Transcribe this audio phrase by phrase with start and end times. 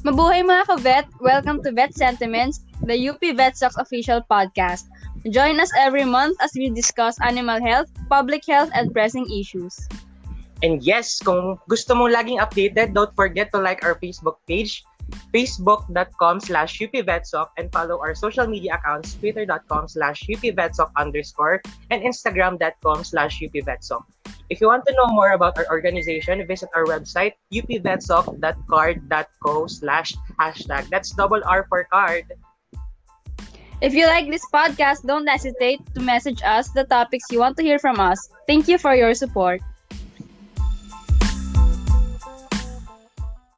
[0.00, 1.04] Mabuhay mga ka-vet!
[1.20, 4.88] Welcome to Vet Sentiments, the UP VetSox official podcast.
[5.28, 9.76] Join us every month as we discuss animal health, public health, and pressing issues.
[10.64, 14.80] And yes, kung gusto mong laging updated, don't forget to like our Facebook page,
[15.36, 21.60] facebook.com slash upvetsoc, and follow our social media accounts, twitter.com slash upvetsoc underscore,
[21.92, 24.00] and instagram.com slash upvetsoc.
[24.50, 30.90] If you want to know more about our organization, visit our website, upvetsoc.card.co slash hashtag.
[30.90, 32.26] That's double R for card.
[33.80, 37.62] If you like this podcast, don't hesitate to message us the topics you want to
[37.62, 38.28] hear from us.
[38.46, 39.62] Thank you for your support.